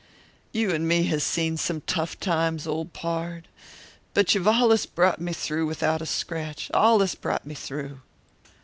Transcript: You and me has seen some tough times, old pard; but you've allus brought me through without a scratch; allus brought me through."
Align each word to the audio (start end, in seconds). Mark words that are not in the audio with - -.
You 0.51 0.71
and 0.71 0.87
me 0.87 1.03
has 1.03 1.23
seen 1.23 1.57
some 1.57 1.81
tough 1.81 2.19
times, 2.19 2.65
old 2.65 2.91
pard; 2.91 3.47
but 4.15 4.33
you've 4.33 4.47
allus 4.47 4.87
brought 4.87 5.21
me 5.21 5.31
through 5.31 5.67
without 5.67 6.01
a 6.01 6.07
scratch; 6.07 6.71
allus 6.73 7.13
brought 7.13 7.45
me 7.45 7.53
through." 7.53 7.99